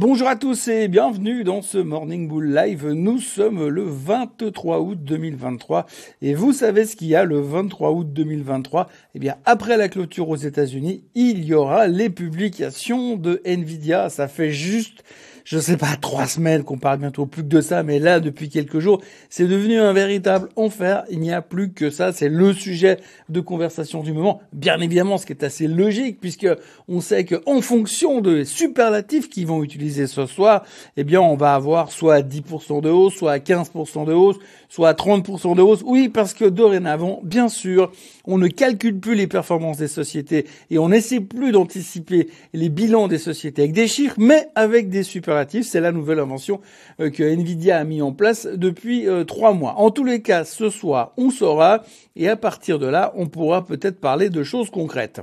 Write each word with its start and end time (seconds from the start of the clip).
Bonjour 0.00 0.28
à 0.28 0.36
tous 0.36 0.68
et 0.68 0.88
bienvenue 0.88 1.44
dans 1.44 1.60
ce 1.60 1.76
Morning 1.76 2.26
Bull 2.26 2.54
Live. 2.54 2.88
Nous 2.88 3.18
sommes 3.18 3.68
le 3.68 3.84
23 3.84 4.80
août 4.80 4.98
2023 4.98 5.84
et 6.22 6.32
vous 6.32 6.54
savez 6.54 6.86
ce 6.86 6.96
qu'il 6.96 7.08
y 7.08 7.14
a 7.14 7.24
le 7.24 7.38
23 7.38 7.90
août 7.90 8.10
2023 8.10 8.88
Eh 9.14 9.18
bien, 9.18 9.36
après 9.44 9.76
la 9.76 9.90
clôture 9.90 10.30
aux 10.30 10.36
États-Unis, 10.36 11.04
il 11.14 11.44
y 11.44 11.52
aura 11.52 11.86
les 11.86 12.08
publications 12.08 13.16
de 13.16 13.42
Nvidia. 13.44 14.08
Ça 14.08 14.26
fait 14.26 14.52
juste 14.52 15.04
je 15.50 15.58
sais 15.58 15.76
pas, 15.76 15.96
trois 16.00 16.26
semaines 16.26 16.62
qu'on 16.62 16.78
parle 16.78 17.00
bientôt 17.00 17.26
plus 17.26 17.42
que 17.42 17.48
de 17.48 17.60
ça, 17.60 17.82
mais 17.82 17.98
là, 17.98 18.20
depuis 18.20 18.48
quelques 18.48 18.78
jours, 18.78 19.00
c'est 19.30 19.48
devenu 19.48 19.80
un 19.80 19.92
véritable 19.92 20.48
enfer. 20.54 21.02
Il 21.10 21.18
n'y 21.18 21.32
a 21.32 21.42
plus 21.42 21.72
que 21.72 21.90
ça. 21.90 22.12
C'est 22.12 22.28
le 22.28 22.52
sujet 22.52 22.98
de 23.28 23.40
conversation 23.40 24.04
du 24.04 24.12
moment. 24.12 24.40
Bien 24.52 24.78
évidemment, 24.80 25.18
ce 25.18 25.26
qui 25.26 25.32
est 25.32 25.42
assez 25.42 25.66
logique, 25.66 26.20
puisque 26.20 26.46
on 26.86 27.00
sait 27.00 27.24
que 27.24 27.42
en 27.46 27.62
fonction 27.62 28.20
des 28.20 28.44
superlatifs 28.44 29.28
qu'ils 29.28 29.48
vont 29.48 29.64
utiliser 29.64 30.06
ce 30.06 30.24
soir, 30.26 30.64
eh 30.96 31.02
bien, 31.02 31.20
on 31.20 31.34
va 31.34 31.54
avoir 31.54 31.90
soit 31.90 32.20
10% 32.20 32.80
de 32.80 32.88
hausse, 32.88 33.14
soit 33.14 33.38
15% 33.38 34.06
de 34.06 34.12
hausse, 34.12 34.36
soit 34.68 34.92
30% 34.92 35.56
de 35.56 35.62
hausse. 35.62 35.82
Oui, 35.84 36.08
parce 36.08 36.32
que 36.32 36.44
dorénavant, 36.44 37.18
bien 37.24 37.48
sûr, 37.48 37.90
on 38.24 38.38
ne 38.38 38.46
calcule 38.46 39.00
plus 39.00 39.16
les 39.16 39.26
performances 39.26 39.78
des 39.78 39.88
sociétés 39.88 40.46
et 40.70 40.78
on 40.78 40.90
n'essaie 40.90 41.18
plus 41.18 41.50
d'anticiper 41.50 42.28
les 42.52 42.68
bilans 42.68 43.08
des 43.08 43.18
sociétés 43.18 43.62
avec 43.62 43.72
des 43.72 43.88
chiffres, 43.88 44.14
mais 44.16 44.46
avec 44.54 44.90
des 44.90 45.02
superlatifs. 45.02 45.39
C'est 45.48 45.80
la 45.80 45.92
nouvelle 45.92 46.18
invention 46.18 46.60
euh, 47.00 47.10
que 47.10 47.22
Nvidia 47.22 47.78
a 47.78 47.84
mis 47.84 48.02
en 48.02 48.12
place 48.12 48.46
depuis 48.46 49.08
euh, 49.08 49.24
trois 49.24 49.52
mois. 49.52 49.74
En 49.78 49.90
tous 49.90 50.04
les 50.04 50.22
cas, 50.22 50.44
ce 50.44 50.70
soir, 50.70 51.12
on 51.16 51.30
saura 51.30 51.82
et 52.16 52.28
à 52.28 52.36
partir 52.36 52.78
de 52.78 52.86
là, 52.86 53.12
on 53.16 53.26
pourra 53.26 53.64
peut-être 53.64 54.00
parler 54.00 54.30
de 54.30 54.42
choses 54.42 54.70
concrètes. 54.70 55.20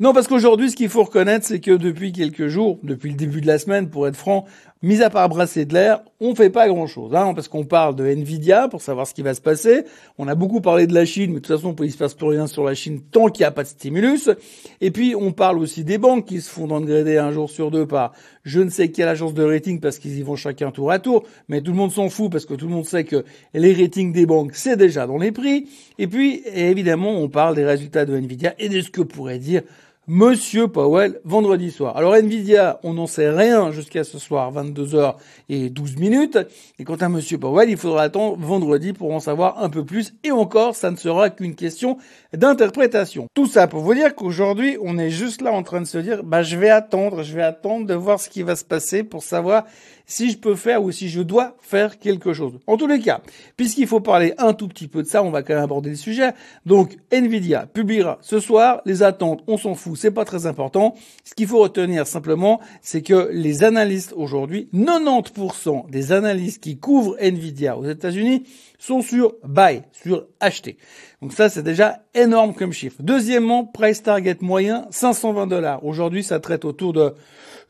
Non, 0.00 0.12
parce 0.12 0.26
qu'aujourd'hui, 0.26 0.70
ce 0.70 0.76
qu'il 0.76 0.88
faut 0.88 1.04
reconnaître, 1.04 1.46
c'est 1.46 1.60
que 1.60 1.70
depuis 1.70 2.12
quelques 2.12 2.48
jours, 2.48 2.80
depuis 2.82 3.10
le 3.10 3.16
début 3.16 3.40
de 3.40 3.46
la 3.46 3.58
semaine, 3.58 3.88
pour 3.88 4.08
être 4.08 4.16
franc, 4.16 4.44
mis 4.84 5.02
à 5.02 5.08
part 5.08 5.30
brasser 5.30 5.64
de 5.64 5.72
l'air, 5.72 6.02
on 6.20 6.34
fait 6.34 6.50
pas 6.50 6.68
grand-chose, 6.68 7.14
hein, 7.14 7.32
parce 7.34 7.48
qu'on 7.48 7.64
parle 7.64 7.96
de 7.96 8.04
Nvidia 8.04 8.68
pour 8.68 8.82
savoir 8.82 9.06
ce 9.06 9.14
qui 9.14 9.22
va 9.22 9.32
se 9.32 9.40
passer. 9.40 9.84
On 10.18 10.28
a 10.28 10.34
beaucoup 10.34 10.60
parlé 10.60 10.86
de 10.86 10.92
la 10.92 11.06
Chine, 11.06 11.30
mais 11.30 11.40
de 11.40 11.46
toute 11.46 11.56
façon, 11.56 11.74
il 11.80 11.90
se 11.90 11.96
passe 11.96 12.12
plus 12.12 12.26
rien 12.26 12.46
sur 12.46 12.64
la 12.64 12.74
Chine 12.74 13.00
tant 13.10 13.28
qu'il 13.28 13.42
n'y 13.44 13.46
a 13.46 13.50
pas 13.50 13.62
de 13.62 13.68
stimulus. 13.68 14.28
Et 14.82 14.90
puis, 14.90 15.14
on 15.16 15.32
parle 15.32 15.58
aussi 15.58 15.84
des 15.84 15.96
banques 15.96 16.26
qui 16.26 16.42
se 16.42 16.50
font 16.50 16.66
downgrader 16.66 17.16
un 17.16 17.32
jour 17.32 17.48
sur 17.48 17.70
deux 17.70 17.86
par 17.86 18.12
je 18.44 18.60
ne 18.60 18.68
sais 18.68 18.90
quelle 18.90 19.08
agence 19.08 19.32
de 19.32 19.42
rating 19.42 19.80
parce 19.80 19.98
qu'ils 19.98 20.18
y 20.18 20.22
vont 20.22 20.36
chacun 20.36 20.70
tour 20.70 20.90
à 20.90 20.98
tour, 20.98 21.24
mais 21.48 21.62
tout 21.62 21.70
le 21.70 21.78
monde 21.78 21.90
s'en 21.90 22.10
fout 22.10 22.30
parce 22.30 22.44
que 22.44 22.52
tout 22.52 22.66
le 22.66 22.74
monde 22.74 22.84
sait 22.84 23.04
que 23.04 23.24
les 23.54 23.72
ratings 23.72 24.12
des 24.12 24.26
banques, 24.26 24.54
c'est 24.54 24.76
déjà 24.76 25.06
dans 25.06 25.16
les 25.16 25.32
prix. 25.32 25.66
Et 25.98 26.06
puis, 26.06 26.42
évidemment, 26.54 27.18
on 27.18 27.30
parle 27.30 27.54
des 27.54 27.64
résultats 27.64 28.04
de 28.04 28.14
Nvidia 28.14 28.54
et 28.58 28.68
de 28.68 28.82
ce 28.82 28.90
que 28.90 29.00
pourrait 29.00 29.38
dire 29.38 29.62
Monsieur 30.06 30.68
Powell 30.68 31.18
vendredi 31.24 31.70
soir. 31.70 31.96
Alors 31.96 32.14
Nvidia, 32.14 32.78
on 32.82 32.92
n'en 32.92 33.06
sait 33.06 33.30
rien 33.30 33.70
jusqu'à 33.70 34.04
ce 34.04 34.18
soir, 34.18 34.52
22h 34.52 35.14
et 35.48 35.70
12 35.70 35.96
minutes. 35.96 36.38
Et 36.78 36.84
quant 36.84 36.96
à 36.96 37.08
Monsieur 37.08 37.38
Powell, 37.38 37.70
il 37.70 37.78
faudra 37.78 38.02
attendre 38.02 38.36
vendredi 38.38 38.92
pour 38.92 39.14
en 39.14 39.20
savoir 39.20 39.62
un 39.62 39.70
peu 39.70 39.82
plus. 39.82 40.12
Et 40.22 40.30
encore, 40.30 40.76
ça 40.76 40.90
ne 40.90 40.96
sera 40.96 41.30
qu'une 41.30 41.54
question 41.54 41.96
d'interprétation. 42.34 43.28
Tout 43.32 43.46
ça 43.46 43.66
pour 43.66 43.80
vous 43.80 43.94
dire 43.94 44.14
qu'aujourd'hui, 44.14 44.76
on 44.82 44.98
est 44.98 45.08
juste 45.08 45.40
là 45.40 45.52
en 45.52 45.62
train 45.62 45.80
de 45.80 45.86
se 45.86 45.96
dire, 45.96 46.22
bah, 46.22 46.42
je 46.42 46.58
vais 46.58 46.68
attendre, 46.68 47.22
je 47.22 47.34
vais 47.34 47.42
attendre 47.42 47.86
de 47.86 47.94
voir 47.94 48.20
ce 48.20 48.28
qui 48.28 48.42
va 48.42 48.56
se 48.56 48.64
passer 48.64 49.04
pour 49.04 49.22
savoir 49.22 49.64
si 50.06 50.30
je 50.30 50.38
peux 50.38 50.54
faire 50.54 50.82
ou 50.82 50.90
si 50.90 51.08
je 51.08 51.20
dois 51.20 51.56
faire 51.60 51.98
quelque 51.98 52.32
chose. 52.32 52.54
En 52.66 52.76
tous 52.76 52.86
les 52.86 53.00
cas, 53.00 53.20
puisqu'il 53.56 53.86
faut 53.86 54.00
parler 54.00 54.34
un 54.38 54.52
tout 54.52 54.68
petit 54.68 54.88
peu 54.88 55.02
de 55.02 55.08
ça, 55.08 55.22
on 55.22 55.30
va 55.30 55.42
quand 55.42 55.54
même 55.54 55.62
aborder 55.62 55.90
le 55.90 55.96
sujet. 55.96 56.32
Donc, 56.66 56.96
Nvidia 57.10 57.66
publiera 57.66 58.18
ce 58.20 58.40
soir 58.40 58.80
les 58.84 59.02
attentes, 59.02 59.42
on 59.46 59.56
s'en 59.56 59.74
fout, 59.74 59.96
c'est 59.96 60.10
pas 60.10 60.24
très 60.24 60.46
important. 60.46 60.94
Ce 61.24 61.34
qu'il 61.34 61.46
faut 61.46 61.60
retenir 61.60 62.06
simplement, 62.06 62.60
c'est 62.82 63.02
que 63.02 63.30
les 63.32 63.64
analystes 63.64 64.12
aujourd'hui, 64.16 64.68
90% 64.74 65.90
des 65.90 66.12
analystes 66.12 66.62
qui 66.62 66.78
couvrent 66.78 67.16
Nvidia 67.20 67.76
aux 67.76 67.86
États-Unis 67.86 68.44
sont 68.84 69.00
sur 69.00 69.34
buy, 69.44 69.82
sur 69.92 70.26
acheter. 70.40 70.76
Donc 71.22 71.32
ça, 71.32 71.48
c'est 71.48 71.62
déjà 71.62 72.02
énorme 72.14 72.54
comme 72.54 72.72
chiffre. 72.72 72.96
Deuxièmement, 73.00 73.64
price 73.64 74.02
target 74.02 74.36
moyen, 74.42 74.86
520 74.90 75.46
dollars. 75.46 75.84
Aujourd'hui, 75.84 76.22
ça 76.22 76.38
traite 76.38 76.66
autour 76.66 76.92
de 76.92 77.14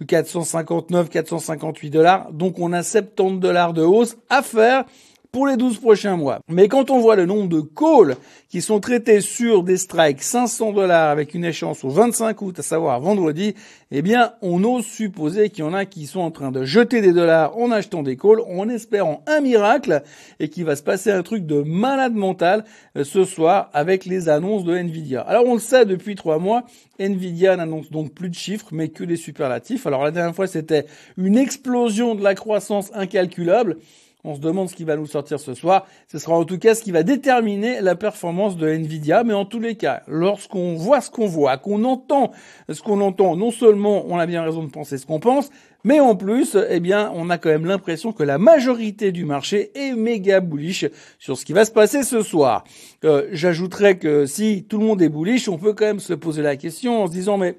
459, 0.09 1.09
458 1.09 1.91
dollars. 1.91 2.33
Donc 2.33 2.59
on 2.59 2.73
a 2.73 2.83
70 2.83 3.39
dollars 3.39 3.73
de 3.73 3.83
hausse 3.83 4.17
à 4.29 4.43
faire 4.43 4.85
pour 5.35 5.49
les 5.49 5.57
12 5.57 5.81
prochains 5.81 6.17
mois. 6.17 6.39
Mais 6.49 6.69
quand 6.69 6.91
on 6.91 7.01
voit 7.01 7.17
le 7.17 7.27
nombre 7.27 7.49
de 7.49 7.61
calls 7.61 8.17
qui 8.49 8.63
sont 8.63 8.79
traités 8.79 9.21
sur 9.21 9.65
des 9.65 9.79
strikes 9.79 10.23
500 10.23 10.71
dollars 10.71 11.11
avec 11.11 11.35
une 11.35 11.45
échéance 11.45 11.83
au 11.83 11.89
25 11.89 12.41
août, 12.41 12.61
à 12.61 12.63
savoir 12.63 13.01
vendredi, 13.01 13.57
eh 13.91 14.01
bien, 14.01 14.35
on 14.43 14.63
ose 14.63 14.85
supposer 14.85 15.51
qu'il 15.51 15.65
y 15.65 15.67
en 15.67 15.75
a 15.75 15.87
qui 15.87 16.07
sont 16.07 16.21
en 16.21 16.31
train 16.31 16.53
de 16.53 16.65
jeter 16.65 17.01
des 17.01 17.13
dollars 17.13 17.59
en 17.59 17.73
achetant 17.73 18.05
des 18.05 18.17
calls, 18.17 18.43
en 18.49 18.69
espérant 18.69 19.25
un 19.27 19.41
miracle 19.41 20.05
et 20.39 20.49
qu'il 20.51 20.67
va 20.67 20.77
se 20.77 20.85
passer 20.85 21.11
un 21.11 21.25
truc 21.25 21.47
de 21.47 21.63
malade 21.63 22.15
mental 22.15 22.65
euh, 22.97 23.03
ce 23.03 23.25
soir 23.25 23.71
avec 23.73 24.05
les 24.05 24.29
annonces 24.29 24.63
de 24.63 24.77
Nvidia. 24.77 25.23
Alors, 25.23 25.47
on 25.47 25.55
le 25.55 25.61
sait 25.61 25.85
depuis 25.85 26.15
trois 26.15 26.39
mois, 26.39 26.63
Nvidia 27.01 27.57
n'annonce 27.57 27.91
donc 27.91 28.15
plus 28.15 28.29
de 28.29 28.37
chiffres, 28.37 28.69
mais 28.71 28.87
que 28.87 29.03
des 29.03 29.17
superlatifs. 29.17 29.85
Alors, 29.89 30.05
la 30.05 30.13
dernière 30.13 30.37
fois, 30.37 30.47
c'était 30.47 30.87
une 31.17 31.37
explosion 31.37 32.15
de 32.15 32.23
la 32.23 32.37
croissance 32.37 32.93
incalculable. 32.95 33.79
On 34.25 34.35
se 34.35 34.41
demande 34.41 34.71
ce 34.71 34.75
qui 34.75 34.85
va 34.85 34.97
nous 34.97 35.07
sortir 35.07 35.39
ce 35.39 35.53
soir. 35.53 35.87
Ce 36.11 36.19
sera 36.19 36.37
en 36.37 36.45
tout 36.45 36.59
cas 36.59 36.75
ce 36.75 36.83
qui 36.83 36.93
va 36.93 37.03
déterminer 37.03 37.83
la 37.83 37.95
performance 37.95 38.57
de 38.57 38.67
Nvidia. 38.69 39.23
Mais 39.23 39.35
en 39.35 39.45
tous 39.45 39.61
les 39.61 39.77
cas, 39.77 40.03
lorsqu'on 40.07 40.75
voit 40.77 41.03
ce 41.03 41.11
qu'on 41.11 41.27
voit, 41.27 41.59
qu'on 41.59 41.85
entend 41.85 42.33
ce 42.71 42.81
qu'on 42.81 43.01
entend, 43.03 43.37
non 43.37 43.51
seulement 43.51 44.05
on 44.09 44.19
a 44.19 44.27
bien 44.27 44.43
raison 44.43 44.65
de 44.65 44.71
penser 44.71 44.97
ce 44.97 45.05
qu'on 45.05 45.21
pense, 45.21 45.51
mais 45.85 46.01
en 46.01 46.17
plus, 46.17 46.57
eh 46.71 46.81
bien, 46.81 47.13
on 47.15 47.29
a 47.29 47.37
quand 47.37 47.51
même 47.51 47.67
l'impression 47.67 48.13
que 48.13 48.23
la 48.23 48.39
majorité 48.39 49.13
du 49.13 49.27
marché 49.27 49.71
est 49.75 49.95
méga 49.95 50.41
bullish 50.41 50.87
sur 51.19 51.37
ce 51.37 51.45
qui 51.45 51.53
va 51.53 51.67
se 51.67 51.71
passer 51.71 52.03
ce 52.03 52.23
soir. 52.23 52.65
Euh, 53.05 53.29
J'ajouterais 53.33 53.99
que 53.99 54.25
si 54.25 54.65
tout 54.65 54.79
le 54.79 54.87
monde 54.87 55.03
est 55.03 55.11
bullish, 55.11 55.47
on 55.49 55.59
peut 55.59 55.75
quand 55.75 55.85
même 55.85 56.01
se 56.01 56.15
poser 56.15 56.41
la 56.41 56.57
question 56.57 57.03
en 57.03 57.07
se 57.07 57.13
disant, 57.13 57.37
mais 57.37 57.59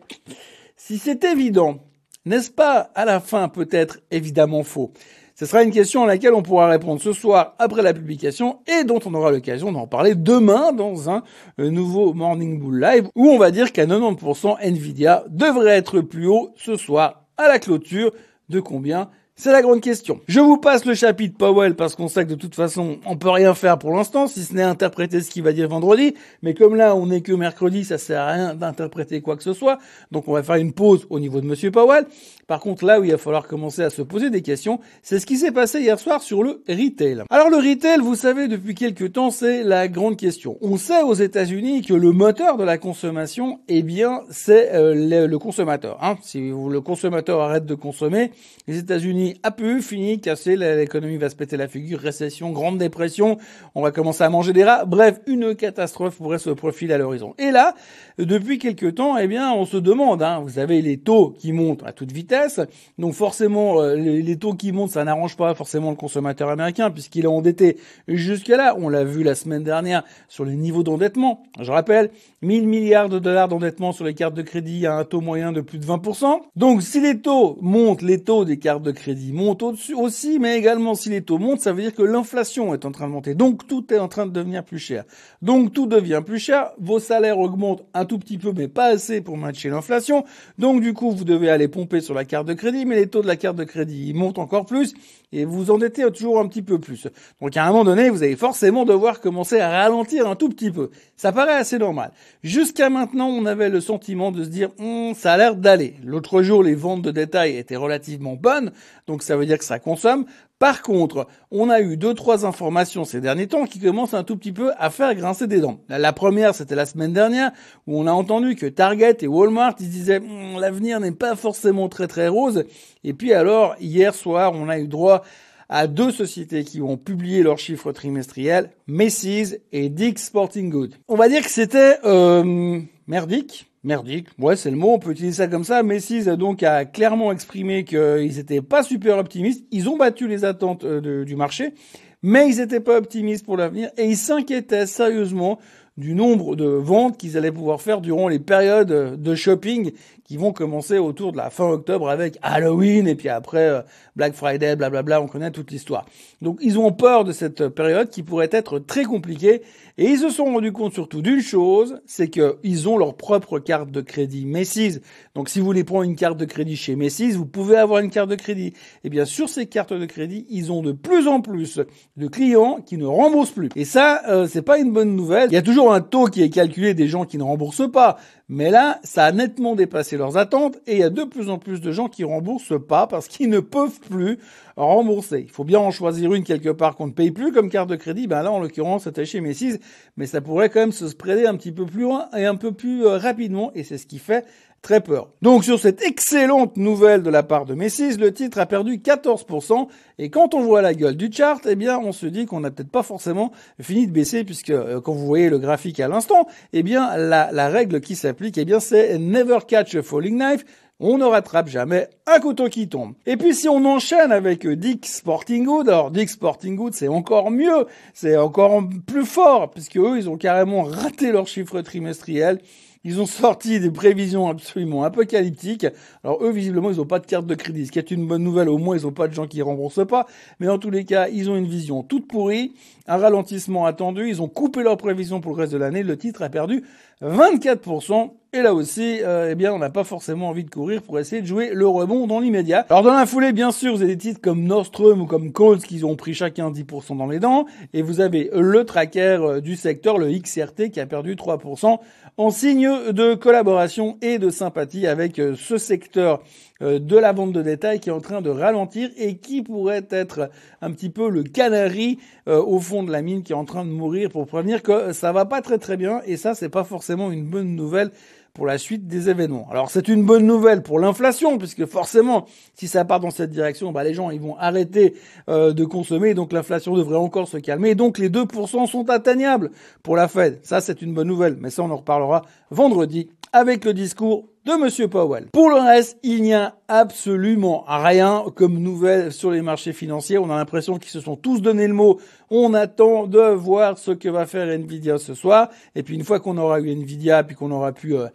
si 0.75 0.97
c'est 0.97 1.23
évident, 1.23 1.77
n'est-ce 2.25 2.49
pas 2.49 2.89
à 2.95 3.05
la 3.05 3.19
fin 3.19 3.47
peut-être 3.47 3.99
évidemment 4.09 4.63
faux? 4.63 4.91
Ce 5.38 5.46
sera 5.46 5.63
une 5.63 5.72
question 5.72 6.03
à 6.03 6.07
laquelle 6.07 6.34
on 6.34 6.41
pourra 6.41 6.68
répondre 6.68 7.01
ce 7.01 7.12
soir 7.12 7.56
après 7.59 7.81
la 7.81 7.94
publication 7.94 8.59
et 8.68 8.85
dont 8.85 9.00
on 9.06 9.13
aura 9.13 9.31
l'occasion 9.31 9.73
d'en 9.73 9.85
parler 9.85 10.16
demain 10.16 10.72
dans 10.72 11.09
un 11.09 11.23
euh, 11.59 11.69
nouveau 11.69 12.13
Morning 12.13 12.57
Bull 12.57 12.79
Live 12.79 13.09
où 13.16 13.28
on 13.28 13.38
va 13.38 13.51
dire 13.51 13.73
qu'à 13.73 13.85
90% 13.85 14.62
Nvidia 14.62 15.25
devrait 15.28 15.75
être 15.75 16.00
plus 16.00 16.28
haut 16.28 16.53
ce 16.56 16.78
soir 16.78 17.25
à 17.38 17.50
la 17.50 17.59
clôture. 17.59 18.12
De 18.47 18.59
combien 18.59 19.09
c'est 19.38 19.51
la 19.51 19.62
grande 19.62 19.81
question. 19.81 20.22
Je 20.29 20.40
vous 20.40 20.56
passe 20.56 20.85
le 20.85 20.94
chapitre 20.94 21.38
Powell 21.38 21.75
parce 21.75 21.94
qu'on 21.94 22.07
sait 22.07 22.23
que 22.23 22.29
de 22.29 22.35
toute 22.35 22.56
façon, 22.56 23.00
on 23.06 23.18
peut 23.18 23.29
rien 23.29 23.53
faire 23.53 23.78
pour 23.78 23.91
l'instant, 23.91 24.28
si 24.28 24.44
ce 24.44 24.53
n'est 24.53 24.63
interpréter 24.63 25.19
ce 25.19 25.29
qu'il 25.29 25.44
va 25.44 25.51
dire 25.51 25.68
vendredi. 25.68 26.13
Mais 26.41 26.53
comme 26.53 26.75
là, 26.75 26.96
on 26.96 27.07
n'est 27.07 27.19
que 27.19 27.34
mercredi, 27.34 27.84
ça 27.84 27.97
sert 27.97 28.22
à 28.22 28.31
rien 28.31 28.56
d'interpréter 28.56 29.19
quoi 29.19 29.35
que 29.35 29.44
ce 29.44 29.51
soit. 29.51 29.78
Donc 30.09 30.29
on 30.29 30.34
va 30.34 30.41
faire 30.41 30.56
une 30.56 30.72
pause 30.72 31.06
au 31.09 31.19
niveau 31.19 31.41
de 31.41 31.47
Monsieur 31.47 31.69
Powell. 31.69 32.06
Par 32.47 32.62
contre, 32.62 32.85
là 32.85 33.01
où 33.01 33.03
il 33.03 33.12
va 33.12 33.18
falloir 33.18 33.46
commencer 33.46 33.81
à 33.81 33.90
se 33.90 34.01
poser 34.01 34.29
des 34.29 34.41
questions, 34.41 34.79
c'est 35.03 35.19
ce 35.19 35.25
qui 35.25 35.35
s'est 35.35 35.52
passé 35.52 35.81
hier 35.81 36.00
soir 36.00 36.22
sur 36.22 36.41
le 36.41 36.63
retail. 36.69 37.23
Alors 37.29 37.50
le 37.50 37.57
retail, 37.57 38.00
vous 38.00 38.16
savez, 38.16 38.47
depuis 38.47 38.73
quelques 38.73 39.12
temps, 39.13 39.31
c'est 39.31 39.63
la 39.63 39.90
grande 39.90 40.16
question. 40.16 40.57
On 40.62 40.78
sait 40.78 41.02
aux 41.02 41.13
États-Unis 41.13 41.81
que 41.81 41.94
le 41.94 42.13
moteur 42.13 42.56
de 42.56 42.63
la 42.63 42.78
consommation, 42.78 43.59
eh 43.67 43.84
bien, 43.84 44.22
c'est 44.29 44.73
euh, 44.73 45.28
le, 45.28 45.40
consommateur. 45.40 45.97
Hein. 46.02 46.16
Si 46.22 46.40
le 46.40 46.79
consommateur 46.79 47.41
arrête 47.41 47.66
de 47.66 47.75
consommer, 47.75 48.31
les 48.67 48.78
États-Unis 48.78 49.24
a 49.43 49.51
peu, 49.51 49.81
fini, 49.81 50.19
cassé, 50.19 50.55
l'économie 50.55 51.17
va 51.17 51.29
se 51.29 51.35
péter 51.35 51.57
la 51.57 51.67
figure, 51.67 51.99
récession, 51.99 52.51
grande 52.51 52.77
dépression, 52.77 53.37
on 53.73 53.81
va 53.81 53.91
commencer 53.91 54.23
à 54.23 54.29
manger 54.29 54.53
des 54.53 54.63
rats. 54.63 54.85
Bref, 54.85 55.19
une 55.27 55.55
catastrophe 55.55 56.17
pourrait 56.17 56.39
se 56.39 56.49
profiler 56.49 56.93
à 56.93 56.97
l'horizon. 56.97 57.33
Et 57.37 57.51
là, 57.51 57.75
depuis 58.17 58.59
quelques 58.59 58.95
temps, 58.95 59.17
eh 59.17 59.27
bien, 59.27 59.51
on 59.53 59.66
se 59.66 59.77
demande, 59.77 60.22
hein, 60.23 60.39
vous 60.39 60.51
savez, 60.51 60.81
les 60.81 60.97
taux 60.97 61.35
qui 61.37 61.51
montent 61.51 61.83
à 61.85 61.91
toute 61.91 62.11
vitesse, 62.11 62.59
donc 62.97 63.13
forcément, 63.13 63.81
euh, 63.81 63.95
les, 63.95 64.37
taux 64.37 64.53
qui 64.53 64.72
montent, 64.72 64.91
ça 64.91 65.03
n'arrange 65.03 65.35
pas 65.35 65.53
forcément 65.53 65.89
le 65.89 65.95
consommateur 65.95 66.49
américain, 66.49 66.91
puisqu'il 66.91 67.25
est 67.25 67.28
endetté 67.28 67.78
jusqu'à 68.07 68.57
là. 68.57 68.75
On 68.78 68.89
l'a 68.89 69.03
vu 69.03 69.23
la 69.23 69.35
semaine 69.35 69.63
dernière 69.63 70.03
sur 70.28 70.45
les 70.45 70.55
niveaux 70.55 70.83
d'endettement. 70.83 71.43
Je 71.59 71.71
rappelle, 71.71 72.09
1000 72.41 72.67
milliards 72.67 73.09
de 73.09 73.19
dollars 73.19 73.47
d'endettement 73.47 73.91
sur 73.91 74.05
les 74.05 74.13
cartes 74.13 74.33
de 74.33 74.41
crédit 74.41 74.85
à 74.85 74.95
un 74.95 75.03
taux 75.03 75.21
moyen 75.21 75.51
de 75.51 75.61
plus 75.61 75.79
de 75.79 75.85
20%. 75.85 76.41
Donc, 76.55 76.83
si 76.83 77.01
les 77.01 77.19
taux 77.19 77.57
montent, 77.61 78.01
les 78.01 78.21
taux 78.21 78.45
des 78.45 78.59
cartes 78.59 78.83
de 78.83 78.91
crédit 78.91 79.15
crédit 79.16 79.32
monte 79.32 79.64
au-dessus 79.64 79.94
aussi, 79.94 80.40
mais 80.40 80.58
également 80.58 80.94
si 80.94 81.09
les 81.09 81.22
taux 81.22 81.38
montent, 81.38 81.62
ça 81.62 81.72
veut 81.72 81.82
dire 81.82 81.96
que 81.96 82.02
l'inflation 82.02 82.73
est 82.73 82.84
en 82.84 82.91
train 82.91 83.08
de 83.08 83.14
monter. 83.14 83.34
Donc 83.34 83.66
tout 83.66 83.94
est 83.94 83.97
en 83.97 84.09
train 84.09 84.26
de 84.26 84.32
devenir 84.32 84.64
plus 84.64 84.78
cher. 84.78 85.06
Donc 85.41 85.72
tout 85.72 85.88
devient 85.88 86.22
plus 86.26 86.40
cher, 86.40 86.72
vos 86.79 87.00
salaires 87.00 87.40
augmentent 87.40 87.85
un 87.94 88.03
tout 88.06 88.20
petit 88.20 88.38
peu, 88.38 88.52
mais 88.53 88.67
pas 88.67 88.88
assez 88.88 89.22
pour 89.22 89.38
matcher 89.38 89.70
l'inflation. 89.70 90.26
Donc 90.58 90.82
du 90.82 90.94
coup, 90.94 91.12
vous 91.12 91.23
devez 91.23 91.50
aller 91.50 91.70
pomper 91.70 92.02
sur 92.02 92.14
la 92.14 92.26
carte 92.26 92.47
de 92.47 92.53
crédit, 92.53 92.85
mais 92.85 92.96
les 92.96 93.08
taux 93.08 93.22
de 93.22 93.28
la 93.28 93.38
carte 93.38 93.56
de 93.56 93.64
crédit 93.64 94.14
montent 94.14 94.40
encore 94.40 94.66
plus 94.66 94.94
et 95.32 95.46
vous 95.46 95.72
endettez 95.72 96.03
toujours 96.12 96.40
un 96.40 96.47
petit 96.47 96.62
peu 96.62 96.79
plus. 96.79 97.08
Donc 97.41 97.56
à 97.58 97.66
un 97.66 97.67
moment 97.67 97.84
donné, 97.84 98.09
vous 98.09 98.23
allez 98.23 98.35
forcément 98.35 98.85
devoir 98.85 99.22
commencer 99.22 99.59
à 99.59 99.70
ralentir 99.70 100.28
un 100.28 100.35
tout 100.35 100.50
petit 100.50 100.72
peu. 100.72 100.90
Ça 101.16 101.32
paraît 101.32 101.56
assez 101.56 101.78
normal. 101.78 102.12
Jusqu'à 102.44 102.90
maintenant, 102.90 103.28
on 103.28 103.46
avait 103.46 103.70
le 103.70 103.82
sentiment 103.82 104.32
de 104.32 104.44
se 104.44 104.50
dire, 104.50 104.70
hum, 104.79 105.14
ça 105.14 105.34
a 105.34 105.38
l'air 105.38 105.56
d'aller. 105.56 105.96
L'autre 106.03 106.41
jour, 106.41 106.64
les 106.64 106.76
ventes 106.76 107.02
de 107.02 107.12
détail 107.12 107.58
étaient 107.58 107.76
relativement 107.76 108.35
bonnes, 108.35 108.72
donc 109.07 109.22
ça 109.22 109.37
veut 109.37 109.46
dire 109.46 109.57
que 109.57 109.66
ça 109.66 109.79
consomme. 109.79 110.25
Par 110.57 110.81
contre, 110.81 111.28
on 111.52 111.69
a 111.69 111.81
eu 111.81 111.97
deux, 111.97 112.13
trois 112.13 112.46
informations 112.46 113.05
ces 113.05 113.22
derniers 113.22 113.47
temps 113.47 113.66
qui 113.66 113.79
commencent 113.79 114.13
un 114.13 114.23
tout 114.23 114.37
petit 114.37 114.53
peu 114.53 114.72
à 114.78 114.90
faire 114.90 115.13
grincer 115.13 115.47
des 115.47 115.59
dents. 115.59 115.79
La 115.90 116.13
première, 116.13 116.55
c'était 116.55 116.75
la 116.75 116.85
semaine 116.85 117.13
dernière, 117.13 117.52
où 117.87 117.99
on 117.99 118.07
a 118.07 118.11
entendu 118.11 118.55
que 118.55 118.66
Target 118.66 119.17
et 119.22 119.28
Walmart, 119.28 119.75
ils 119.79 119.90
disaient, 119.90 120.19
hum, 120.19 120.59
l'avenir 120.59 120.99
n'est 120.99 121.11
pas 121.11 121.35
forcément 121.35 121.90
très 121.90 122.07
très 122.07 122.28
rose. 122.28 122.66
Et 123.03 123.13
puis 123.13 123.34
alors, 123.34 123.75
hier 123.79 124.16
soir, 124.16 124.53
on 124.55 124.69
a 124.69 124.79
eu 124.79 124.87
droit 124.87 125.23
à 125.69 125.87
deux 125.87 126.11
sociétés 126.11 126.63
qui 126.63 126.81
ont 126.81 126.97
publié 126.97 127.43
leurs 127.43 127.59
chiffres 127.59 127.91
trimestriels, 127.91 128.69
Macy's 128.87 129.59
et 129.72 129.90
Dick's 129.90 130.25
Sporting 130.25 130.69
Goods. 130.69 130.91
On 131.07 131.16
va 131.16 131.28
dire 131.28 131.43
que 131.43 131.49
c'était 131.49 131.97
euh, 132.05 132.79
merdique, 133.07 133.67
merdique, 133.85 134.28
ouais 134.40 134.55
c'est 134.55 134.72
le 134.72 134.78
mot, 134.78 134.93
on 134.93 134.99
peut 134.99 135.11
utiliser 135.11 135.43
ça 135.43 135.47
comme 135.47 135.64
ça. 135.64 135.84
Macy's 135.84 136.26
donc 136.26 136.64
a 136.64 136.85
clairement 136.85 137.32
exprimé 137.32 137.85
qu'ils 137.85 138.35
n'étaient 138.35 138.61
pas 138.61 138.84
super 138.84 139.17
optimistes. 139.17 139.66
Ils 139.72 139.87
ont 139.90 139.97
battu 139.97 140.28
les 140.28 140.43
attentes 140.43 140.84
euh, 140.84 141.23
du 141.23 141.35
marché, 141.35 141.73
mais 142.22 142.49
ils 142.49 142.58
n'étaient 142.58 142.79
pas 142.79 142.97
optimistes 142.97 143.46
pour 143.46 143.58
l'avenir 143.58 143.90
et 143.97 144.05
ils 144.05 144.17
s'inquiétaient 144.17 144.87
sérieusement 144.87 145.59
du 145.97 146.14
nombre 146.14 146.55
de 146.55 146.66
ventes 146.66 147.17
qu'ils 147.17 147.37
allaient 147.37 147.52
pouvoir 147.52 147.82
faire 147.82 148.02
durant 148.02 148.28
les 148.28 148.40
périodes 148.40 149.22
de 149.22 149.35
shopping 149.35 149.91
qui 150.25 150.37
vont 150.37 150.51
commencer 150.51 150.97
autour 150.97 151.31
de 151.31 151.37
la 151.37 151.49
fin 151.49 151.69
octobre 151.69 152.09
avec 152.09 152.37
Halloween 152.41 153.07
et 153.07 153.16
puis 153.16 153.29
après 153.29 153.69
euh, 153.69 153.81
Black 154.16 154.33
Friday, 154.33 154.75
blablabla, 154.75 155.22
on 155.22 155.27
connaît 155.27 155.51
toute 155.51 155.72
l'histoire. 155.72 156.05
Donc 156.41 156.57
ils 156.61 156.79
ont 156.79 156.91
peur 156.91 157.23
de 157.23 157.31
cette 157.31 157.69
période 157.69 158.09
qui 158.09 158.23
pourrait 158.23 158.49
être 158.51 158.79
très 158.79 159.03
compliquée 159.03 159.61
et 159.97 160.09
ils 160.09 160.19
se 160.19 160.29
sont 160.29 160.45
rendus 160.45 160.72
compte 160.73 160.93
surtout 160.93 161.22
d'une 161.22 161.41
chose, 161.41 162.01
c'est 162.05 162.29
qu'ils 162.29 162.89
ont 162.89 162.97
leur 162.97 163.16
propre 163.16 163.59
carte 163.59 163.91
de 163.91 164.01
crédit 164.01 164.45
Macy's. 164.45 164.99
Donc 165.35 165.47
si 165.47 165.59
vous 165.59 165.66
voulez 165.66 165.83
prendre 165.83 166.03
une 166.03 166.16
carte 166.16 166.37
de 166.37 166.45
crédit 166.45 166.75
chez 166.75 166.95
Macy's, 166.95 167.35
vous 167.35 167.45
pouvez 167.45 167.78
avoir 167.78 168.01
une 168.01 168.09
carte 168.09 168.29
de 168.29 168.35
crédit. 168.35 168.73
Et 169.03 169.09
bien 169.09 169.25
sur 169.25 169.47
ces 169.47 169.67
cartes 169.67 169.93
de 169.93 170.05
crédit, 170.05 170.47
ils 170.49 170.71
ont 170.71 170.81
de 170.81 170.91
plus 170.91 171.28
en 171.28 171.39
plus 171.39 171.79
de 172.17 172.28
clients 172.28 172.79
qui 172.85 172.97
ne 172.97 173.05
remboursent 173.05 173.51
plus. 173.51 173.69
Et 173.75 173.85
ça, 173.85 174.23
euh, 174.28 174.47
c'est 174.47 174.63
pas 174.63 174.79
une 174.79 174.91
bonne 174.91 175.16
nouvelle. 175.16 175.49
Il 175.51 175.53
y 175.53 175.57
a 175.57 175.61
toujours 175.61 175.93
un 175.93 176.01
taux 176.01 176.25
qui 176.25 176.41
est 176.41 176.49
calculé 176.49 176.93
des 176.93 177.07
gens 177.07 177.25
qui 177.25 177.37
ne 177.37 177.43
remboursent 177.43 177.91
pas. 177.91 178.17
Mais 178.47 178.69
là, 178.69 178.99
ça 179.03 179.25
a 179.25 179.31
nettement 179.31 179.75
dépassé 179.75 180.17
leurs 180.17 180.37
attentes 180.37 180.77
et 180.85 180.93
il 180.93 180.99
y 180.99 181.03
a 181.03 181.09
de 181.09 181.23
plus 181.23 181.49
en 181.49 181.57
plus 181.57 181.81
de 181.81 181.91
gens 181.91 182.09
qui 182.09 182.23
remboursent 182.23 182.79
pas 182.87 183.07
parce 183.07 183.27
qu'ils 183.27 183.49
ne 183.49 183.59
peuvent 183.59 183.99
plus 183.99 184.37
rembourser. 184.75 185.41
Il 185.41 185.49
faut 185.49 185.63
bien 185.63 185.79
en 185.79 185.89
choisir 185.89 186.31
une 186.31 186.43
quelque 186.43 186.69
part 186.69 186.95
qu'on 186.95 187.07
ne 187.07 187.11
paye 187.11 187.31
plus 187.31 187.51
comme 187.51 187.71
carte 187.71 187.89
de 187.89 187.95
crédit. 187.95 188.27
Ben 188.27 188.43
là, 188.43 188.51
en 188.51 188.59
l'occurrence, 188.59 189.05
c'était 189.05 189.25
chez 189.25 189.41
Messis, 189.41 189.79
mais 190.15 190.27
ça 190.27 190.41
pourrait 190.41 190.69
quand 190.69 190.81
même 190.81 190.91
se 190.91 191.07
spreader 191.07 191.47
un 191.47 191.55
petit 191.55 191.71
peu 191.71 191.87
plus 191.87 192.03
loin 192.03 192.29
et 192.37 192.45
un 192.45 192.55
peu 192.55 192.71
plus 192.71 193.05
euh, 193.05 193.17
rapidement 193.17 193.71
et 193.73 193.83
c'est 193.83 193.97
ce 193.97 194.05
qui 194.05 194.19
fait 194.19 194.45
très 194.85 195.02
peur. 195.02 195.29
Donc 195.41 195.64
sur 195.64 195.79
cette 195.79 196.03
excellente 196.03 196.78
nouvelle 196.78 197.23
de 197.23 197.32
la 197.32 197.41
part 197.41 197.66
de 197.66 197.73
Messis, 197.73 198.17
le 198.17 198.32
titre 198.32 198.59
a 198.59 198.67
perdu 198.67 198.99
14% 198.99 199.87
et 200.20 200.29
quand 200.29 200.53
on 200.53 200.61
voit 200.61 200.84
la 200.84 200.93
gueule 200.93 201.17
du 201.17 201.32
chart, 201.32 201.59
eh 201.67 201.76
bien 201.76 201.97
on 201.97 202.11
se 202.11 202.28
dit 202.28 202.46
qu'on 202.46 202.59
n'a 202.59 202.70
peut-être 202.70 202.91
pas 202.91 203.02
forcément 203.02 203.52
fini 203.82 204.05
de 204.05 204.11
baisser 204.11 204.43
puisque 204.43 204.70
euh, 204.70 205.02
quand 205.02 205.14
vous 205.14 205.26
voyez 205.26 205.49
le 205.49 205.58
graphique 205.58 205.99
à 205.99 206.08
l'instant, 206.08 206.47
eh 206.72 206.84
bien 206.84 207.17
la, 207.17 207.52
la 207.52 207.67
règle 207.67 207.99
qui 207.99 208.16
s'applique, 208.16 208.59
eh 208.59 208.66
bien 208.66 208.79
c'est 208.79 209.17
never 209.17 209.58
catch 209.67 209.96
a 209.96 210.03
falling 210.03 210.37
knife, 210.37 210.64
on 210.99 211.17
ne 211.17 211.26
rattrape 211.26 211.67
jamais 211.67 212.08
un 212.28 212.40
couteau 212.40 212.70
qui 212.70 212.88
tombe. 212.88 213.16
Et 213.26 213.38
puis 213.38 213.55
si 213.55 213.67
on 213.67 213.84
enchaîne 213.85 214.31
avec 214.31 214.67
Dick 214.67 215.08
Sporting 215.08 215.66
Good, 215.66 215.90
alors 215.90 216.11
Dick 216.11 216.29
Sporting 216.29 216.76
Good 216.76 216.93
c'est 216.93 217.08
encore 217.08 217.49
mieux, 217.49 217.88
c'est 218.14 218.38
encore 218.38 218.84
plus 219.08 219.26
fort, 219.26 219.72
puisque 219.72 219.97
eux 219.97 220.17
ils 220.17 220.29
ont 220.29 220.38
carrément 220.38 220.84
raté 220.84 221.31
leur 221.31 221.47
chiffre 221.47 221.81
trimestriel. 221.81 222.59
Ils 223.07 223.22
ont 223.22 223.28
sorti 223.28 223.79
des 223.79 223.91
prévisions 223.91 224.47
absolument 224.47 225.03
apocalyptiques. 225.03 225.85
Alors 226.23 226.43
eux, 226.43 226.49
visiblement, 226.49 226.90
ils 226.90 226.97
n'ont 226.97 227.05
pas 227.05 227.19
de 227.19 227.28
carte 227.28 227.46
de 227.46 227.53
crédit, 227.53 227.85
ce 227.85 227.91
qui 227.91 227.99
est 227.99 228.09
une 228.09 228.25
bonne 228.25 228.41
nouvelle. 228.41 228.67
Au 228.67 228.79
moins, 228.79 228.97
ils 228.97 229.03
n'ont 229.03 229.11
pas 229.11 229.28
de 229.28 229.34
gens 229.34 229.46
qui 229.46 229.61
remboursent 229.61 230.07
pas. 230.07 230.25
Mais 230.59 230.67
en 230.67 230.79
tous 230.79 230.90
les 230.90 231.05
cas, 231.05 231.28
ils 231.28 231.47
ont 231.52 231.55
une 231.55 231.67
vision 231.67 232.02
toute 232.02 232.28
pourrie, 232.28 232.73
un 233.05 233.17
ralentissement 233.17 233.85
attendu. 233.85 234.28
Ils 234.28 234.41
ont 234.41 234.47
coupé 234.47 234.81
leurs 234.81 234.97
prévisions 234.97 235.40
pour 235.40 235.55
le 235.55 235.61
reste 235.61 235.73
de 235.73 235.78
l'année. 235.78 236.02
Le 236.02 236.17
titre 236.17 236.41
a 236.41 236.49
perdu 236.49 236.84
24%. 237.22 238.31
Et 238.55 238.61
là 238.61 238.73
aussi, 238.73 239.19
euh, 239.22 239.49
eh 239.52 239.55
bien, 239.55 239.73
on 239.73 239.79
n'a 239.79 239.90
pas 239.90 240.05
forcément 240.05 240.47
envie 240.47 240.63
de 240.63 240.69
courir 240.69 241.02
pour 241.02 241.19
essayer 241.19 241.41
de 241.41 241.46
jouer 241.46 241.72
le 241.73 241.85
rebond 241.85 242.25
dans 242.25 242.40
l'immédiat. 242.40 242.85
Alors 242.90 243.03
dans 243.03 243.13
la 243.13 243.25
foulée, 243.25 243.52
bien 243.52 243.73
sûr, 243.73 243.93
vous 243.93 244.02
avez 244.02 244.16
des 244.16 244.29
titres 244.29 244.40
comme 244.40 244.63
Nordstrom 244.63 245.19
ou 245.19 245.25
comme 245.25 245.52
Coles 245.52 245.79
qui 245.79 246.05
ont 246.05 246.16
pris 246.16 246.34
chacun 246.34 246.72
10% 246.72 247.17
dans 247.17 247.28
les 247.28 247.40
dents. 247.40 247.66
Et 247.93 248.02
vous 248.02 248.22
avez 248.22 248.49
le 248.53 248.85
tracker 248.85 249.40
euh, 249.41 249.59
du 249.59 249.75
secteur, 249.75 250.17
le 250.17 250.31
XRT, 250.31 250.90
qui 250.90 251.02
a 251.02 251.05
perdu 251.05 251.35
3% 251.35 251.99
en 252.37 252.49
signe 252.49 252.90
de 253.11 253.34
collaboration 253.34 254.17
et 254.22 254.40
de 254.40 254.49
sympathie 254.49 255.05
avec 255.05 255.37
euh, 255.37 255.55
ce 255.57 255.78
secteur 255.78 256.41
de 256.81 257.17
la 257.17 257.31
vente 257.31 257.53
de 257.53 257.62
détail 257.62 258.01
qui 258.01 258.10
est 258.10 258.12
en 258.12 258.19
train 258.19 258.41
de 258.41 258.50
ralentir 258.50 259.10
et 259.15 259.38
qui 259.38 259.62
pourrait 259.62 260.05
être 260.10 260.50
un 260.81 260.91
petit 260.91 261.10
peu 261.10 261.29
le 261.29 261.43
canari 261.43 262.19
au 262.48 262.81
fond 262.81 263.01
de 263.03 263.13
la 263.13 263.22
mine 263.22 263.43
qui 263.43 263.53
est 263.53 263.55
en 263.55 263.63
train 263.63 263.86
de 263.86 263.89
mourir 263.89 264.29
pour 264.29 264.46
prévenir 264.46 264.84
que 264.84 265.13
ça 265.13 265.31
va 265.31 265.46
pas 265.46 265.62
très 265.62 265.77
très 265.77 265.96
bien 265.96 266.19
et 266.25 266.36
ça 266.36 266.53
c'est 266.53 266.67
pas 266.67 266.84
forcément 266.84 267.31
une 267.31 267.46
bonne 267.46 267.77
nouvelle 267.77 268.12
pour 268.55 268.65
la 268.65 268.79
suite 268.79 269.05
des 269.05 269.29
événements. 269.29 269.67
Alors 269.69 269.91
c'est 269.91 270.07
une 270.07 270.24
bonne 270.24 270.48
nouvelle 270.48 270.81
pour 270.81 270.98
l'inflation, 270.98 271.60
puisque 271.60 271.86
forcément, 271.86 272.46
si 272.74 272.88
ça 272.88 273.05
part 273.05 273.19
dans 273.19 273.29
cette 273.29 273.51
direction, 273.51 273.91
bah, 273.91 274.03
les 274.03 274.15
gens 274.15 274.31
ils 274.31 274.41
vont 274.41 274.57
arrêter 274.57 275.13
euh, 275.50 275.74
de 275.74 275.86
consommer, 275.86 276.34
donc 276.34 276.53
l'inflation 276.53 276.96
devrait 276.96 277.17
encore 277.17 277.48
se 277.48 277.57
calmer. 277.57 277.93
Donc 277.93 278.17
les 278.17 278.29
2% 278.29 278.88
sont 278.88 279.10
atteignables 279.10 279.72
pour 280.01 280.15
la 280.15 280.27
Fed. 280.27 280.60
Ça 280.63 280.81
c'est 280.81 281.03
une 281.03 281.13
bonne 281.13 281.27
nouvelle, 281.27 281.57
mais 281.60 281.69
ça 281.69 281.84
on 281.84 281.91
en 281.91 281.98
reparlera 281.98 282.43
vendredi 282.72 283.29
avec 283.51 283.86
le 283.86 283.93
discours 283.93 284.48
de 284.65 284.74
Monsieur 284.74 285.08
Powell. 285.08 285.46
Pour 285.51 285.70
le 285.70 285.75
reste, 285.75 286.17
il 286.24 286.41
n'y 286.41 286.53
a 286.56 286.75
absolument 286.88 287.86
rien 287.88 288.46
comme 288.56 288.79
nouvelle 288.79 289.32
sur 289.32 289.51
les 289.51 289.62
marchés 289.62 289.94
financiers. 289.94 290.39
On 290.39 290.50
a 290.50 290.56
l'impression 290.56 290.98
qu'ils 290.98 291.12
se 291.12 291.20
sont 291.20 291.36
tous 291.36 291.62
donné 291.62 291.88
le 291.88 291.94
mot. 291.94 292.20
On 292.50 292.74
attend 292.74 293.27
de 293.27 293.39
voir 293.39 294.00
ce 294.00 294.10
que 294.10 294.27
va 294.27 294.48
faire 294.48 294.67
Nvidia 294.67 295.20
ce 295.20 295.36
soir. 295.36 295.70
Et 295.94 296.01
puis 296.01 296.15
une 296.15 296.24
fois 296.24 296.39
qu'on 296.39 296.58
aura 296.58 296.79
eu 296.79 296.89
Nvidia, 296.91 297.44
puis 297.44 297.56
qu'on 297.56 297.70
aura 297.70 297.91
pu 297.91 298.15
euh, 298.15 298.27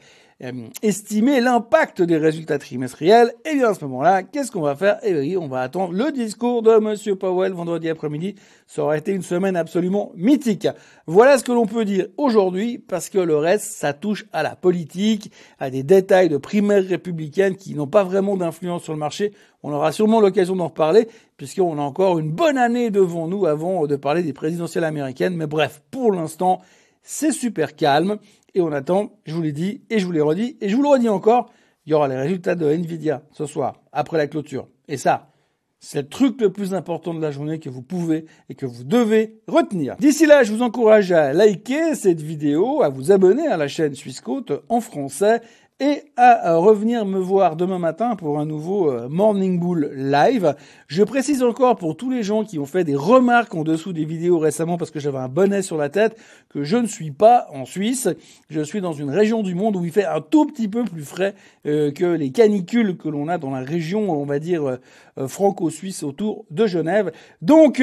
estimer 0.82 1.40
l'impact 1.40 2.00
des 2.00 2.16
résultats 2.16 2.58
trimestriels, 2.58 3.34
et 3.44 3.50
eh 3.50 3.54
bien 3.56 3.70
à 3.70 3.74
ce 3.74 3.84
moment-là, 3.84 4.22
qu'est-ce 4.22 4.50
qu'on 4.50 4.62
va 4.62 4.74
faire? 4.74 4.98
Eh 5.02 5.12
bien, 5.12 5.38
on 5.38 5.48
va 5.48 5.60
attendre 5.60 5.92
le 5.92 6.10
discours 6.12 6.62
de 6.62 6.78
Monsieur 6.78 7.14
Powell 7.14 7.52
vendredi 7.52 7.90
après-midi. 7.90 8.36
Ça 8.66 8.82
aura 8.82 8.96
été 8.96 9.12
une 9.12 9.22
semaine 9.22 9.54
absolument 9.54 10.12
mythique. 10.16 10.66
Voilà 11.06 11.36
ce 11.36 11.44
que 11.44 11.52
l'on 11.52 11.66
peut 11.66 11.84
dire 11.84 12.06
aujourd'hui, 12.16 12.78
parce 12.78 13.10
que 13.10 13.18
le 13.18 13.36
reste, 13.36 13.66
ça 13.66 13.92
touche 13.92 14.24
à 14.32 14.42
la 14.42 14.56
politique, 14.56 15.30
à 15.58 15.70
des 15.70 15.82
détails 15.82 16.30
de 16.30 16.38
primaires 16.38 16.86
républicaines 16.86 17.56
qui 17.56 17.74
n'ont 17.74 17.86
pas 17.86 18.04
vraiment 18.04 18.36
d'influence 18.36 18.84
sur 18.84 18.94
le 18.94 18.98
marché. 18.98 19.32
On 19.62 19.72
aura 19.72 19.92
sûrement 19.92 20.20
l'occasion 20.20 20.56
d'en 20.56 20.68
reparler, 20.68 21.06
puisqu'on 21.36 21.78
a 21.78 21.82
encore 21.82 22.18
une 22.18 22.30
bonne 22.30 22.56
année 22.56 22.90
devant 22.90 23.28
nous 23.28 23.44
avant 23.44 23.86
de 23.86 23.96
parler 23.96 24.22
des 24.22 24.32
présidentielles 24.32 24.84
américaines. 24.84 25.36
Mais 25.36 25.46
bref, 25.46 25.82
pour 25.90 26.12
l'instant, 26.12 26.62
c'est 27.02 27.32
super 27.32 27.76
calme. 27.76 28.18
Et 28.54 28.60
on 28.60 28.72
attend, 28.72 29.12
je 29.26 29.34
vous 29.34 29.42
l'ai 29.42 29.52
dit, 29.52 29.82
et 29.90 29.98
je 29.98 30.06
vous 30.06 30.12
l'ai 30.12 30.20
redit, 30.20 30.56
et 30.60 30.68
je 30.68 30.76
vous 30.76 30.82
le 30.82 30.88
redis 30.88 31.08
encore, 31.08 31.52
il 31.86 31.90
y 31.90 31.94
aura 31.94 32.08
les 32.08 32.16
résultats 32.16 32.56
de 32.56 32.66
Nvidia 32.66 33.22
ce 33.32 33.46
soir, 33.46 33.80
après 33.92 34.18
la 34.18 34.26
clôture. 34.26 34.66
Et 34.88 34.96
ça, 34.96 35.30
c'est 35.78 36.02
le 36.02 36.08
truc 36.08 36.40
le 36.40 36.52
plus 36.52 36.74
important 36.74 37.14
de 37.14 37.22
la 37.22 37.30
journée 37.30 37.58
que 37.58 37.70
vous 37.70 37.80
pouvez 37.80 38.26
et 38.48 38.54
que 38.54 38.66
vous 38.66 38.84
devez 38.84 39.40
retenir. 39.46 39.96
D'ici 39.96 40.26
là, 40.26 40.42
je 40.42 40.52
vous 40.52 40.62
encourage 40.62 41.10
à 41.10 41.32
liker 41.32 41.94
cette 41.94 42.20
vidéo, 42.20 42.82
à 42.82 42.90
vous 42.90 43.12
abonner 43.12 43.46
à 43.46 43.56
la 43.56 43.66
chaîne 43.66 43.94
Suisse 43.94 44.20
Côte 44.20 44.52
en 44.68 44.80
français 44.80 45.40
et 45.80 46.02
à 46.16 46.56
revenir 46.56 47.06
me 47.06 47.18
voir 47.18 47.56
demain 47.56 47.78
matin 47.78 48.14
pour 48.14 48.38
un 48.38 48.44
nouveau 48.44 48.92
euh, 48.92 49.08
Morning 49.08 49.58
Bull 49.58 49.90
live. 49.96 50.54
Je 50.88 51.02
précise 51.02 51.42
encore 51.42 51.76
pour 51.76 51.96
tous 51.96 52.10
les 52.10 52.22
gens 52.22 52.44
qui 52.44 52.58
ont 52.58 52.66
fait 52.66 52.84
des 52.84 52.94
remarques 52.94 53.54
en 53.54 53.64
dessous 53.64 53.94
des 53.94 54.04
vidéos 54.04 54.38
récemment 54.38 54.76
parce 54.76 54.90
que 54.90 55.00
j'avais 55.00 55.18
un 55.18 55.28
bonnet 55.28 55.62
sur 55.62 55.78
la 55.78 55.88
tête 55.88 56.18
que 56.50 56.64
je 56.64 56.76
ne 56.76 56.86
suis 56.86 57.12
pas 57.12 57.46
en 57.54 57.64
Suisse. 57.64 58.10
Je 58.50 58.60
suis 58.60 58.82
dans 58.82 58.92
une 58.92 59.08
région 59.08 59.42
du 59.42 59.54
monde 59.54 59.74
où 59.74 59.84
il 59.84 59.90
fait 59.90 60.04
un 60.04 60.20
tout 60.20 60.44
petit 60.44 60.68
peu 60.68 60.84
plus 60.84 61.04
frais 61.04 61.34
euh, 61.66 61.90
que 61.90 62.04
les 62.04 62.30
canicules 62.30 62.98
que 62.98 63.08
l'on 63.08 63.28
a 63.28 63.38
dans 63.38 63.50
la 63.50 63.60
région, 63.60 64.10
on 64.10 64.26
va 64.26 64.38
dire, 64.38 64.78
euh, 65.16 65.28
franco-suisse 65.28 66.02
autour 66.02 66.44
de 66.50 66.66
Genève. 66.66 67.10
Donc, 67.40 67.82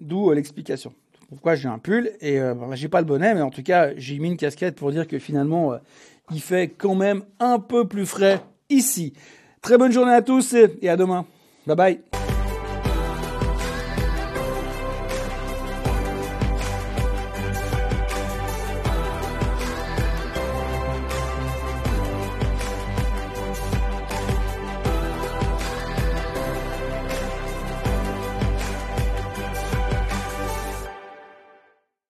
d'où 0.00 0.32
l'explication 0.32 0.92
pourquoi 1.32 1.54
j'ai 1.54 1.68
un 1.68 1.78
pull 1.78 2.10
et 2.20 2.38
euh, 2.38 2.54
j'ai 2.74 2.88
pas 2.88 3.00
le 3.00 3.06
bonnet, 3.06 3.34
mais 3.34 3.42
en 3.42 3.50
tout 3.50 3.62
cas 3.62 3.90
j'ai 3.96 4.18
mis 4.18 4.28
une 4.28 4.36
casquette 4.36 4.76
pour 4.76 4.92
dire 4.92 5.08
que 5.08 5.18
finalement 5.18 5.74
il 6.30 6.40
fait 6.40 6.68
quand 6.68 6.94
même 6.94 7.22
un 7.40 7.58
peu 7.58 7.88
plus 7.88 8.06
frais 8.06 8.40
ici. 8.68 9.14
Très 9.62 9.78
bonne 9.78 9.92
journée 9.92 10.12
à 10.12 10.22
tous 10.22 10.54
et 10.54 10.88
à 10.88 10.96
demain. 10.96 11.24
Bye 11.66 11.76
bye. 11.76 12.21